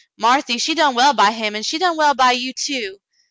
Marthy, 0.17 0.57
she 0.57 0.73
done 0.73 0.95
well 0.95 1.13
by 1.13 1.29
him, 1.31 1.55
an' 1.55 1.61
she 1.61 1.77
done 1.77 1.95
well 1.95 2.15
by 2.15 2.35
3^ou, 2.35 2.55
too. 2.55 2.97